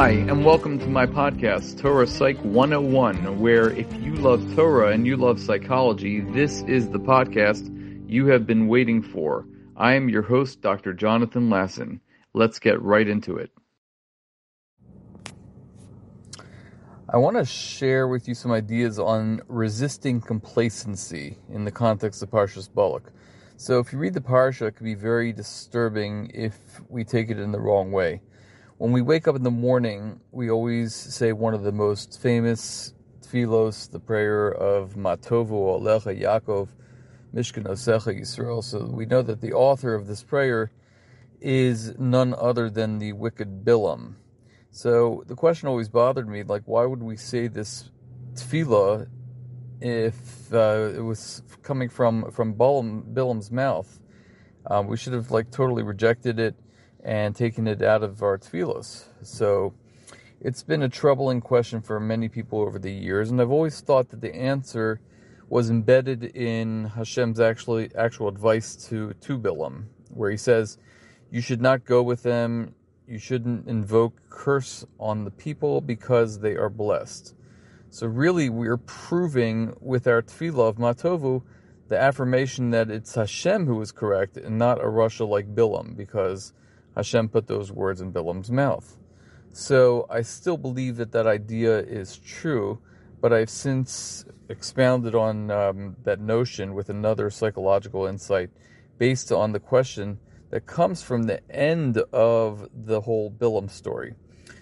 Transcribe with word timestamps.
Hi, 0.00 0.12
and 0.12 0.46
welcome 0.46 0.78
to 0.78 0.86
my 0.86 1.04
podcast, 1.04 1.78
Torah 1.78 2.06
Psych 2.06 2.38
101, 2.38 3.38
where 3.38 3.70
if 3.72 3.92
you 4.02 4.14
love 4.14 4.42
Torah 4.56 4.92
and 4.92 5.06
you 5.06 5.14
love 5.18 5.38
psychology, 5.38 6.20
this 6.20 6.62
is 6.62 6.88
the 6.88 6.98
podcast 6.98 7.68
you 8.08 8.24
have 8.28 8.46
been 8.46 8.66
waiting 8.66 9.02
for. 9.02 9.46
I 9.76 9.92
am 9.92 10.08
your 10.08 10.22
host, 10.22 10.62
Dr. 10.62 10.94
Jonathan 10.94 11.50
Lasson. 11.50 12.00
Let's 12.32 12.58
get 12.58 12.80
right 12.80 13.06
into 13.06 13.36
it. 13.36 13.50
I 17.10 17.18
want 17.18 17.36
to 17.36 17.44
share 17.44 18.08
with 18.08 18.26
you 18.26 18.34
some 18.34 18.52
ideas 18.52 18.98
on 18.98 19.42
resisting 19.48 20.22
complacency 20.22 21.36
in 21.52 21.66
the 21.66 21.70
context 21.70 22.22
of 22.22 22.30
Parshas 22.30 22.72
Balak. 22.74 23.12
So, 23.58 23.80
if 23.80 23.92
you 23.92 23.98
read 23.98 24.14
the 24.14 24.22
Parsha, 24.22 24.68
it 24.68 24.76
can 24.76 24.86
be 24.86 24.94
very 24.94 25.34
disturbing 25.34 26.30
if 26.32 26.80
we 26.88 27.04
take 27.04 27.28
it 27.28 27.38
in 27.38 27.52
the 27.52 27.60
wrong 27.60 27.92
way. 27.92 28.22
When 28.80 28.92
we 28.92 29.02
wake 29.02 29.28
up 29.28 29.36
in 29.36 29.42
the 29.42 29.50
morning, 29.50 30.20
we 30.32 30.50
always 30.50 30.94
say 30.94 31.34
one 31.34 31.52
of 31.52 31.64
the 31.64 31.70
most 31.70 32.18
famous 32.18 32.94
tefillos, 33.20 33.90
the 33.90 34.00
prayer 34.00 34.50
of 34.50 34.94
Matovu 34.94 35.50
Alecha 35.50 36.18
Yaakov 36.18 36.68
Mishkan 37.34 37.64
Osecha 37.64 38.18
Yisrael. 38.18 38.64
So 38.64 38.86
we 38.86 39.04
know 39.04 39.20
that 39.20 39.42
the 39.42 39.52
author 39.52 39.94
of 39.94 40.06
this 40.06 40.22
prayer 40.22 40.70
is 41.42 41.98
none 41.98 42.34
other 42.38 42.70
than 42.70 42.98
the 42.98 43.12
wicked 43.12 43.66
Bilam. 43.66 44.14
So 44.70 45.24
the 45.26 45.34
question 45.34 45.68
always 45.68 45.90
bothered 45.90 46.26
me, 46.26 46.42
like, 46.42 46.62
why 46.64 46.86
would 46.86 47.02
we 47.02 47.18
say 47.18 47.48
this 47.48 47.90
tefillah 48.32 49.08
if 49.82 50.54
uh, 50.54 50.90
it 50.96 51.04
was 51.04 51.42
coming 51.62 51.90
from 51.90 52.30
from 52.30 52.54
Bilam, 52.54 53.12
Bilam's 53.12 53.50
mouth? 53.50 54.00
Um, 54.64 54.86
we 54.86 54.96
should 54.96 55.12
have 55.12 55.30
like 55.30 55.50
totally 55.50 55.82
rejected 55.82 56.40
it 56.40 56.54
and 57.02 57.34
taking 57.34 57.66
it 57.66 57.82
out 57.82 58.02
of 58.02 58.22
our 58.22 58.38
tefillos. 58.38 59.04
So 59.22 59.72
it's 60.40 60.62
been 60.62 60.82
a 60.82 60.88
troubling 60.88 61.40
question 61.40 61.80
for 61.80 62.00
many 62.00 62.28
people 62.28 62.60
over 62.60 62.78
the 62.78 62.92
years, 62.92 63.30
and 63.30 63.40
I've 63.40 63.50
always 63.50 63.80
thought 63.80 64.08
that 64.10 64.20
the 64.20 64.34
answer 64.34 65.00
was 65.48 65.68
embedded 65.68 66.24
in 66.36 66.84
Hashem's 66.84 67.40
actually 67.40 67.90
actual 67.96 68.28
advice 68.28 68.76
to 68.88 69.12
to 69.14 69.38
Bilam, 69.38 69.86
where 70.08 70.30
he 70.30 70.36
says, 70.36 70.78
"You 71.30 71.40
should 71.40 71.60
not 71.60 71.84
go 71.84 72.02
with 72.02 72.22
them. 72.22 72.74
You 73.06 73.18
shouldn't 73.18 73.66
invoke 73.66 74.20
curse 74.30 74.86
on 74.98 75.24
the 75.24 75.30
people 75.30 75.80
because 75.80 76.38
they 76.38 76.56
are 76.56 76.70
blessed." 76.70 77.34
So 77.90 78.06
really, 78.06 78.48
we're 78.48 78.76
proving 78.76 79.74
with 79.80 80.06
our 80.06 80.22
tefillah 80.22 80.68
of 80.68 80.76
Matovu 80.76 81.42
the 81.88 82.00
affirmation 82.00 82.70
that 82.70 82.88
it's 82.88 83.16
Hashem 83.16 83.66
who 83.66 83.80
is 83.80 83.90
correct 83.90 84.36
and 84.36 84.56
not 84.56 84.78
a 84.78 84.84
rasha 84.84 85.28
like 85.28 85.52
Bilam, 85.56 85.96
because 85.96 86.52
Hashem 86.96 87.28
put 87.28 87.46
those 87.46 87.72
words 87.72 88.00
in 88.00 88.12
Bilam's 88.12 88.50
mouth. 88.50 88.96
So 89.52 90.06
I 90.08 90.22
still 90.22 90.56
believe 90.56 90.96
that 90.96 91.12
that 91.12 91.26
idea 91.26 91.78
is 91.78 92.18
true, 92.18 92.80
but 93.20 93.32
I've 93.32 93.50
since 93.50 94.24
expounded 94.48 95.14
on 95.14 95.50
um, 95.50 95.96
that 96.04 96.20
notion 96.20 96.74
with 96.74 96.88
another 96.88 97.30
psychological 97.30 98.06
insight 98.06 98.50
based 98.98 99.32
on 99.32 99.52
the 99.52 99.60
question 99.60 100.18
that 100.50 100.66
comes 100.66 101.02
from 101.02 101.24
the 101.24 101.40
end 101.50 101.98
of 102.12 102.68
the 102.74 103.00
whole 103.00 103.30
Bilam 103.30 103.70
story. 103.70 104.14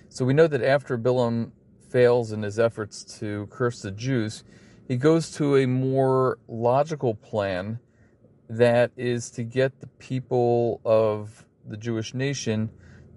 So 0.09 0.25
we 0.25 0.35
know 0.35 0.47
that 0.47 0.63
after 0.63 0.99
Bilam 0.99 1.53
fails 1.89 2.33
in 2.33 2.43
his 2.43 2.59
efforts 2.59 3.05
to 3.19 3.47
curse 3.51 3.83
the 3.83 3.91
Jews, 3.91 4.45
he 4.87 4.97
goes 4.97 5.31
to 5.33 5.57
a 5.57 5.67
more 5.67 6.39
logical 6.47 7.15
plan 7.15 7.79
that 8.49 8.91
is 8.97 9.31
to 9.33 9.45
get 9.45 9.81
the 9.81 9.87
people 9.99 10.81
of 10.85 11.45
the 11.69 11.77
Jewish 11.77 12.15
nation 12.15 12.71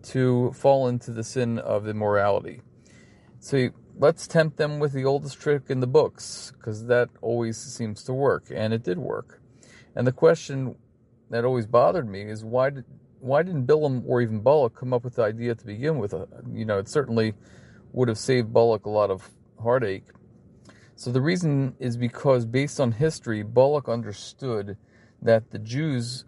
to 0.03 0.52
fall 0.53 0.88
into 0.88 1.11
the 1.11 1.23
sin 1.23 1.59
of 1.59 1.88
immorality. 1.88 2.61
So 3.39 3.69
let's 3.97 4.27
tempt 4.27 4.57
them 4.57 4.80
with 4.80 4.94
the 4.94 5.05
oldest 5.05 5.39
trick 5.39 5.63
in 5.69 5.79
the 5.79 5.88
books, 5.88 6.53
because 6.57 6.85
that 6.85 7.09
always 7.22 7.57
seems 7.57 8.03
to 8.03 8.13
work, 8.13 8.45
and 8.53 8.73
it 8.73 8.84
did 8.84 8.97
work. 8.97 9.41
And 9.95 10.06
the 10.07 10.11
question 10.11 10.75
that 11.29 11.45
always 11.45 11.66
bothered 11.66 12.07
me 12.07 12.23
is 12.23 12.44
why 12.44 12.69
did 12.69 12.85
why 13.19 13.44
didn't 13.44 13.67
Bilam 13.67 14.03
or 14.07 14.19
even 14.22 14.40
Balak 14.41 14.75
come 14.75 14.94
up 14.94 15.03
with 15.03 15.16
the 15.16 15.23
idea 15.23 15.53
to 15.53 15.66
begin 15.66 16.00
with? 16.00 16.13
Uh, 16.13 16.25
you 16.51 16.66
know, 16.66 16.79
it 16.79 16.90
certainly 16.90 17.35
would 17.94 18.07
have 18.07 18.17
saved 18.17 18.51
Balak 18.51 18.85
a 18.85 18.90
lot 18.90 19.11
of 19.11 19.29
heartache. 19.61 20.07
So 20.95 21.11
the 21.11 21.22
reason 21.22 21.75
is 21.79 21.97
because, 21.97 22.45
based 22.45 22.79
on 22.79 22.94
history, 22.94 23.44
Balak 23.44 23.88
understood 23.88 24.78
that 25.22 25.51
the 25.51 25.59
Jews 25.59 26.25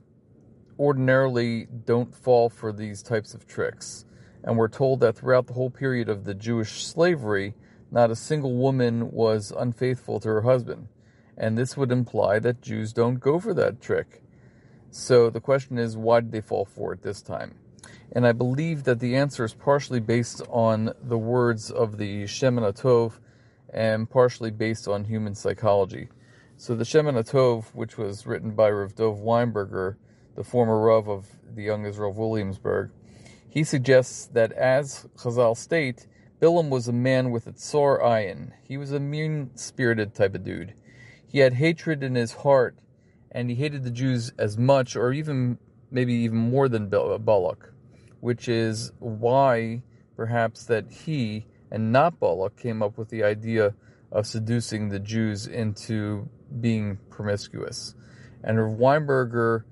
ordinarily 0.80 1.68
don't 1.86 2.14
fall 2.14 2.50
for 2.50 2.72
these 2.72 3.02
types 3.02 3.34
of 3.34 3.48
tricks. 3.48 4.06
And 4.44 4.58
we're 4.58 4.68
told 4.68 5.00
that 5.00 5.18
throughout 5.18 5.48
the 5.48 5.54
whole 5.54 5.70
period 5.70 6.10
of 6.10 6.26
the 6.26 6.34
Jewish 6.34 6.86
slavery, 6.86 7.54
not 7.92 8.12
a 8.12 8.16
single 8.16 8.56
woman 8.56 9.12
was 9.12 9.54
unfaithful 9.58 10.20
to 10.20 10.30
her 10.30 10.42
husband. 10.42 10.88
And 11.38 11.58
this 11.58 11.78
would 11.78 11.92
imply 11.92 12.40
that 12.40 12.62
Jews 12.62 12.94
don't 12.94 13.20
go 13.20 13.40
for 13.40 13.54
that 13.54 13.82
trick. 13.82 14.24
So 14.92 15.30
the 15.30 15.40
question 15.40 15.78
is, 15.78 15.98
why 15.98 16.20
did 16.20 16.32
they 16.32 16.42
fall 16.42 16.66
for 16.66 16.94
it 16.94 17.02
this 17.02 17.22
time? 17.22 17.56
And 18.12 18.28
I 18.28 18.32
believe 18.32 18.84
that 18.84 19.00
the 19.00 19.16
answer 19.16 19.44
is 19.44 19.54
partially 19.54 20.00
based 20.00 20.42
on 20.50 20.94
the 21.02 21.18
words 21.18 21.72
of 21.72 21.98
the 21.98 22.26
Shemen 22.26 22.72
Tov 22.80 23.14
and 23.74 24.10
partially 24.10 24.52
based 24.52 24.88
on 24.88 25.06
human 25.06 25.34
psychology. 25.34 26.10
So 26.58 26.76
the 26.76 26.84
Shemen 26.84 27.16
Tov, 27.28 27.66
which 27.74 27.98
was 27.98 28.28
written 28.28 28.52
by 28.52 28.70
Rav 28.70 28.94
Dov 28.94 29.18
Weinberger, 29.18 29.96
the 30.36 30.44
former 30.44 30.80
Rav 30.80 31.08
of 31.08 31.28
the 31.54 31.64
Young 31.64 31.86
Israel 31.86 32.14
Williamsburg, 32.14 32.92
he 33.48 33.64
suggests 33.64 34.26
that 34.28 34.52
as 34.54 35.08
Chazal 35.18 35.56
state, 35.56 36.08
Bilam 36.42 36.70
was 36.70 36.88
a 36.88 36.94
man 36.94 37.32
with 37.32 37.48
a 37.48 37.54
tsar 37.54 38.00
ayin. 38.00 38.52
He 38.64 38.78
was 38.78 38.92
a 38.92 39.00
mean-spirited 39.00 40.14
type 40.16 40.36
of 40.36 40.44
dude. 40.44 40.74
He 41.26 41.40
had 41.40 41.54
hatred 41.54 42.04
in 42.04 42.16
his 42.16 42.34
heart, 42.34 42.76
and 43.32 43.50
he 43.50 43.56
hated 43.56 43.84
the 43.84 43.92
Jews 43.92 44.32
as 44.38 44.58
much, 44.58 44.96
or 44.96 45.14
even 45.14 45.58
maybe 45.92 46.14
even 46.14 46.38
more 46.38 46.68
than 46.68 46.90
Balak, 46.90 47.72
which 48.20 48.50
is 48.50 48.92
why 49.00 49.84
perhaps 50.16 50.66
that 50.66 50.92
he 50.92 51.46
and 51.72 51.92
not 51.92 52.20
Balak 52.20 52.58
came 52.58 52.84
up 52.84 52.98
with 52.98 53.10
the 53.10 53.24
idea 53.24 53.74
of 54.12 54.28
seducing 54.28 54.90
the 54.90 55.00
Jews 55.00 55.48
into 55.48 56.30
being 56.60 56.98
promiscuous. 57.10 57.96
And 58.44 58.58
Weinberger 58.80 59.64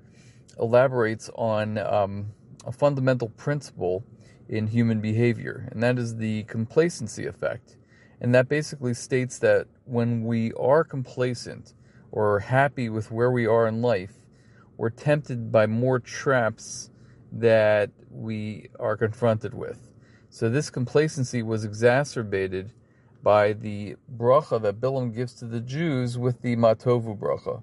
elaborates 0.58 1.30
on 1.34 1.78
um, 1.78 2.26
a 2.66 2.72
fundamental 2.72 3.28
principle 3.30 4.04
in 4.48 4.66
human 4.66 5.00
behavior, 5.00 5.68
and 5.72 5.82
that 5.82 5.98
is 5.98 6.16
the 6.16 6.42
complacency 6.44 7.26
effect. 7.26 7.76
And 8.20 8.34
that 8.34 8.48
basically 8.48 8.94
states 8.94 9.38
that 9.40 9.66
when 9.84 10.24
we 10.24 10.52
are 10.52 10.84
complacent 10.84 11.74
or 12.12 12.38
happy 12.38 12.88
with 12.88 13.10
where 13.10 13.30
we 13.30 13.46
are 13.46 13.66
in 13.66 13.82
life, 13.82 14.12
we're 14.76 14.90
tempted 14.90 15.50
by 15.50 15.66
more 15.66 15.98
traps 15.98 16.90
that 17.32 17.90
we 18.10 18.68
are 18.78 18.96
confronted 18.96 19.54
with. 19.54 19.88
So 20.28 20.48
this 20.48 20.70
complacency 20.70 21.42
was 21.42 21.64
exacerbated 21.64 22.72
by 23.22 23.52
the 23.54 23.96
bracha 24.16 24.60
that 24.62 24.80
Bilam 24.80 25.14
gives 25.14 25.34
to 25.34 25.44
the 25.44 25.60
Jews 25.60 26.18
with 26.18 26.42
the 26.42 26.56
Matovu 26.56 27.18
bracha. 27.18 27.62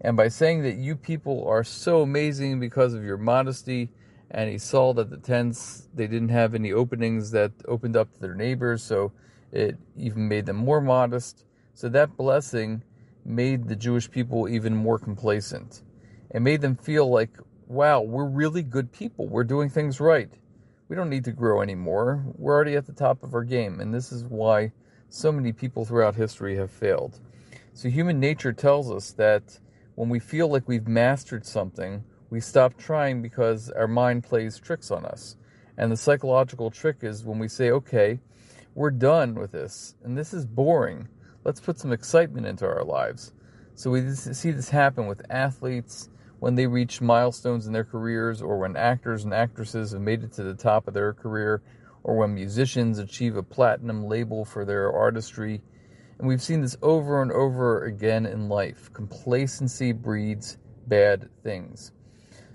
And 0.00 0.16
by 0.16 0.28
saying 0.28 0.62
that 0.62 0.76
you 0.76 0.96
people 0.96 1.46
are 1.46 1.64
so 1.64 2.02
amazing 2.02 2.58
because 2.58 2.94
of 2.94 3.04
your 3.04 3.18
modesty, 3.18 3.90
and 4.30 4.48
he 4.48 4.58
saw 4.58 4.94
that 4.94 5.10
the 5.10 5.16
tents, 5.16 5.88
they 5.94 6.06
didn't 6.06 6.30
have 6.30 6.54
any 6.54 6.72
openings 6.72 7.32
that 7.32 7.52
opened 7.66 7.96
up 7.96 8.12
to 8.12 8.20
their 8.20 8.34
neighbors, 8.34 8.82
so 8.82 9.12
it 9.52 9.76
even 9.96 10.28
made 10.28 10.46
them 10.46 10.56
more 10.56 10.80
modest. 10.80 11.44
So 11.74 11.88
that 11.90 12.16
blessing 12.16 12.82
made 13.24 13.68
the 13.68 13.76
Jewish 13.76 14.10
people 14.10 14.48
even 14.48 14.74
more 14.74 14.98
complacent. 14.98 15.82
It 16.30 16.40
made 16.40 16.60
them 16.60 16.76
feel 16.76 17.10
like, 17.10 17.36
wow, 17.66 18.00
we're 18.00 18.28
really 18.28 18.62
good 18.62 18.92
people. 18.92 19.26
We're 19.28 19.44
doing 19.44 19.68
things 19.68 20.00
right. 20.00 20.30
We 20.88 20.96
don't 20.96 21.10
need 21.10 21.24
to 21.24 21.32
grow 21.32 21.60
anymore. 21.60 22.24
We're 22.36 22.54
already 22.54 22.76
at 22.76 22.86
the 22.86 22.92
top 22.92 23.22
of 23.22 23.34
our 23.34 23.44
game. 23.44 23.80
And 23.80 23.92
this 23.92 24.12
is 24.12 24.24
why 24.24 24.72
so 25.08 25.30
many 25.30 25.52
people 25.52 25.84
throughout 25.84 26.14
history 26.14 26.56
have 26.56 26.70
failed. 26.70 27.18
So 27.74 27.88
human 27.88 28.18
nature 28.18 28.52
tells 28.52 28.90
us 28.90 29.12
that 29.12 29.58
when 30.00 30.08
we 30.08 30.18
feel 30.18 30.48
like 30.48 30.66
we've 30.66 30.88
mastered 30.88 31.44
something, 31.44 32.02
we 32.30 32.40
stop 32.40 32.74
trying 32.78 33.20
because 33.20 33.68
our 33.68 33.86
mind 33.86 34.24
plays 34.24 34.58
tricks 34.58 34.90
on 34.90 35.04
us. 35.04 35.36
And 35.76 35.92
the 35.92 35.96
psychological 35.98 36.70
trick 36.70 37.00
is 37.02 37.22
when 37.22 37.38
we 37.38 37.48
say, 37.48 37.70
okay, 37.70 38.18
we're 38.74 38.92
done 38.92 39.34
with 39.34 39.52
this, 39.52 39.96
and 40.02 40.16
this 40.16 40.32
is 40.32 40.46
boring. 40.46 41.06
Let's 41.44 41.60
put 41.60 41.78
some 41.78 41.92
excitement 41.92 42.46
into 42.46 42.64
our 42.64 42.82
lives. 42.82 43.34
So 43.74 43.90
we 43.90 44.14
see 44.14 44.52
this 44.52 44.70
happen 44.70 45.06
with 45.06 45.20
athletes 45.28 46.08
when 46.38 46.54
they 46.54 46.66
reach 46.66 47.02
milestones 47.02 47.66
in 47.66 47.74
their 47.74 47.84
careers, 47.84 48.40
or 48.40 48.56
when 48.56 48.76
actors 48.76 49.24
and 49.24 49.34
actresses 49.34 49.92
have 49.92 50.00
made 50.00 50.22
it 50.22 50.32
to 50.32 50.42
the 50.42 50.54
top 50.54 50.88
of 50.88 50.94
their 50.94 51.12
career, 51.12 51.60
or 52.04 52.16
when 52.16 52.34
musicians 52.34 52.98
achieve 52.98 53.36
a 53.36 53.42
platinum 53.42 54.06
label 54.06 54.46
for 54.46 54.64
their 54.64 54.90
artistry. 54.90 55.60
And 56.20 56.28
we've 56.28 56.42
seen 56.42 56.60
this 56.60 56.76
over 56.82 57.22
and 57.22 57.32
over 57.32 57.86
again 57.86 58.26
in 58.26 58.50
life. 58.50 58.92
Complacency 58.92 59.92
breeds 59.92 60.58
bad 60.86 61.30
things. 61.42 61.92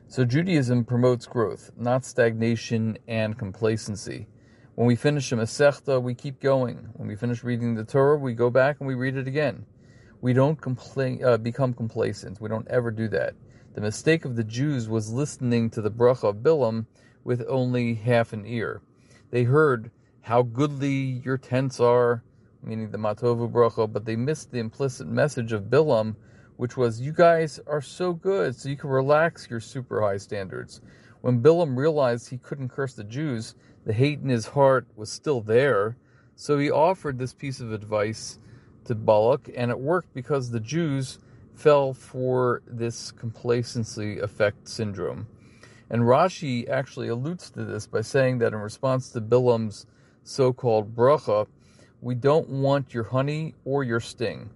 So 0.07 0.23
Judaism 0.23 0.85
promotes 0.85 1.25
growth, 1.25 1.71
not 1.75 2.05
stagnation 2.05 2.99
and 3.07 3.35
complacency. 3.35 4.27
When 4.75 4.85
we 4.85 4.95
finish 4.95 5.31
a 5.31 5.35
Masechta, 5.35 5.99
we 5.99 6.13
keep 6.13 6.39
going. 6.39 6.89
When 6.93 7.07
we 7.07 7.15
finish 7.15 7.43
reading 7.43 7.73
the 7.73 7.83
Torah, 7.83 8.19
we 8.19 8.35
go 8.35 8.51
back 8.51 8.75
and 8.79 8.87
we 8.87 8.93
read 8.93 9.17
it 9.17 9.27
again. 9.27 9.65
We 10.21 10.33
don't 10.33 10.61
compla- 10.61 11.23
uh, 11.23 11.37
become 11.37 11.73
complacent. 11.73 12.39
We 12.39 12.49
don't 12.49 12.67
ever 12.67 12.91
do 12.91 13.07
that. 13.07 13.33
The 13.73 13.81
mistake 13.81 14.25
of 14.25 14.35
the 14.35 14.43
Jews 14.43 14.87
was 14.87 15.11
listening 15.11 15.71
to 15.71 15.81
the 15.81 15.89
bracha 15.89 16.29
of 16.29 16.43
Bilam 16.43 16.85
with 17.23 17.43
only 17.49 17.95
half 17.95 18.31
an 18.31 18.45
ear. 18.45 18.83
They 19.31 19.45
heard 19.45 19.89
how 20.21 20.43
goodly 20.43 21.23
your 21.25 21.39
tents 21.39 21.79
are, 21.79 22.23
meaning 22.65 22.91
the 22.91 22.97
Matovu 22.97 23.51
bracha, 23.51 23.91
but 23.91 24.05
they 24.05 24.15
missed 24.15 24.51
the 24.51 24.59
implicit 24.59 25.07
message 25.07 25.53
of 25.53 25.69
Bilam, 25.69 26.15
which 26.57 26.75
was, 26.75 27.01
you 27.01 27.11
guys 27.11 27.59
are 27.67 27.81
so 27.81 28.13
good, 28.13 28.55
so 28.55 28.69
you 28.69 28.77
can 28.77 28.89
relax 28.89 29.49
your 29.49 29.59
super 29.59 30.01
high 30.01 30.17
standards. 30.17 30.81
When 31.21 31.41
Bilam 31.41 31.77
realized 31.77 32.29
he 32.29 32.37
couldn't 32.37 32.69
curse 32.69 32.93
the 32.93 33.03
Jews, 33.03 33.55
the 33.85 33.93
hate 33.93 34.19
in 34.19 34.29
his 34.29 34.47
heart 34.47 34.87
was 34.95 35.11
still 35.11 35.41
there, 35.41 35.97
so 36.35 36.57
he 36.57 36.71
offered 36.71 37.17
this 37.17 37.33
piece 37.33 37.59
of 37.59 37.71
advice 37.71 38.39
to 38.85 38.95
Balak, 38.95 39.49
and 39.55 39.71
it 39.71 39.79
worked 39.79 40.13
because 40.13 40.49
the 40.49 40.59
Jews 40.59 41.19
fell 41.53 41.93
for 41.93 42.61
this 42.67 43.11
complacency 43.11 44.19
effect 44.19 44.67
syndrome. 44.67 45.27
And 45.89 46.03
Rashi 46.03 46.67
actually 46.69 47.07
alludes 47.07 47.49
to 47.51 47.63
this 47.63 47.87
by 47.87 48.01
saying 48.01 48.39
that 48.39 48.53
in 48.53 48.59
response 48.59 49.09
to 49.09 49.21
Bilam's 49.21 49.85
so 50.23 50.51
called 50.51 50.95
bracha, 50.95 51.47
we 52.05 52.13
don't 52.13 52.47
want 52.47 52.93
your 52.93 53.05
honey 53.05 53.55
or 53.65 53.83
your 53.83 53.99
sting. 53.99 54.47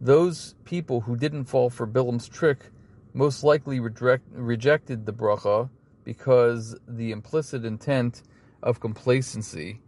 Those 0.00 0.54
people 0.64 1.02
who 1.02 1.14
didn't 1.14 1.44
fall 1.44 1.68
for 1.68 1.84
Bilam's 1.84 2.26
trick 2.26 2.70
most 3.12 3.44
likely 3.44 3.80
reject, 3.80 4.24
rejected 4.32 5.04
the 5.04 5.12
bracha 5.12 5.68
because 6.04 6.74
the 6.88 7.12
implicit 7.12 7.66
intent 7.66 8.22
of 8.62 8.80
complacency 8.80 9.82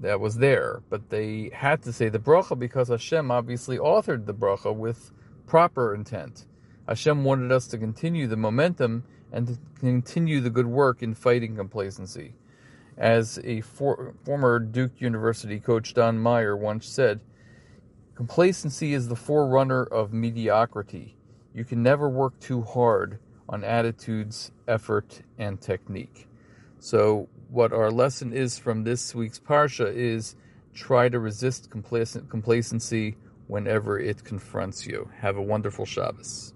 that 0.00 0.18
was 0.18 0.38
there. 0.38 0.82
But 0.90 1.10
they 1.10 1.52
had 1.54 1.80
to 1.84 1.92
say 1.92 2.08
the 2.08 2.18
bracha 2.18 2.58
because 2.58 2.88
Hashem 2.88 3.30
obviously 3.30 3.78
authored 3.78 4.26
the 4.26 4.34
bracha 4.34 4.74
with 4.74 5.12
proper 5.46 5.94
intent. 5.94 6.46
Hashem 6.88 7.22
wanted 7.22 7.52
us 7.52 7.68
to 7.68 7.78
continue 7.78 8.26
the 8.26 8.36
momentum 8.36 9.04
and 9.30 9.46
to 9.46 9.58
continue 9.78 10.40
the 10.40 10.50
good 10.50 10.66
work 10.66 11.04
in 11.04 11.14
fighting 11.14 11.54
complacency. 11.54 12.34
As 12.98 13.38
a 13.44 13.60
for, 13.60 14.14
former 14.24 14.58
Duke 14.58 15.00
University 15.00 15.60
coach 15.60 15.94
Don 15.94 16.18
Meyer 16.18 16.56
once 16.56 16.86
said, 16.86 17.20
complacency 18.16 18.92
is 18.92 19.06
the 19.06 19.14
forerunner 19.14 19.84
of 19.84 20.12
mediocrity. 20.12 21.16
You 21.54 21.64
can 21.64 21.80
never 21.80 22.08
work 22.08 22.40
too 22.40 22.62
hard 22.62 23.20
on 23.48 23.62
attitudes, 23.62 24.50
effort, 24.66 25.22
and 25.38 25.60
technique. 25.60 26.28
So, 26.80 27.28
what 27.48 27.72
our 27.72 27.90
lesson 27.92 28.32
is 28.32 28.58
from 28.58 28.82
this 28.82 29.14
week's 29.14 29.38
Parsha 29.38 29.94
is 29.94 30.34
try 30.74 31.08
to 31.08 31.20
resist 31.20 31.70
complacency 31.70 33.16
whenever 33.46 33.98
it 33.98 34.24
confronts 34.24 34.86
you. 34.86 35.08
Have 35.20 35.36
a 35.36 35.42
wonderful 35.42 35.86
Shabbos. 35.86 36.52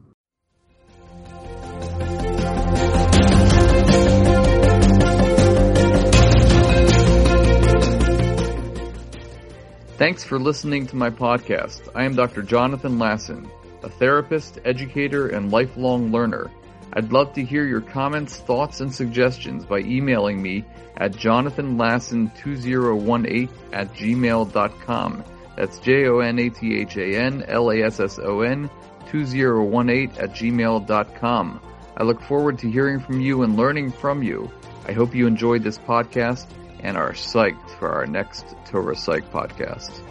Thanks 10.02 10.24
for 10.24 10.40
listening 10.40 10.88
to 10.88 10.96
my 10.96 11.10
podcast. 11.10 11.88
I 11.94 12.02
am 12.02 12.16
Dr. 12.16 12.42
Jonathan 12.42 12.98
Lasson, 12.98 13.48
a 13.84 13.88
therapist, 13.88 14.58
educator, 14.64 15.28
and 15.28 15.52
lifelong 15.52 16.10
learner. 16.10 16.50
I'd 16.92 17.12
love 17.12 17.32
to 17.34 17.44
hear 17.44 17.64
your 17.64 17.82
comments, 17.82 18.38
thoughts, 18.38 18.80
and 18.80 18.92
suggestions 18.92 19.64
by 19.64 19.78
emailing 19.78 20.42
me 20.42 20.64
at 20.96 21.12
jonathanlasson2018 21.12 23.48
at 23.72 23.94
gmail.com. 23.94 25.24
That's 25.56 25.78
J-O-N-A-T-H-A-N-L-A-S-S-O-N 25.78 28.70
2018 29.06 30.10
at 30.20 30.32
gmail.com. 30.32 31.60
I 31.96 32.02
look 32.02 32.20
forward 32.22 32.58
to 32.58 32.68
hearing 32.68 32.98
from 32.98 33.20
you 33.20 33.44
and 33.44 33.56
learning 33.56 33.92
from 33.92 34.24
you. 34.24 34.50
I 34.84 34.94
hope 34.94 35.14
you 35.14 35.28
enjoyed 35.28 35.62
this 35.62 35.78
podcast 35.78 36.48
and 36.82 36.96
are 36.96 37.12
psyched 37.12 37.70
for 37.78 37.90
our 37.90 38.06
next 38.06 38.54
Torah 38.64 38.96
Psych 38.96 39.30
podcast. 39.30 40.02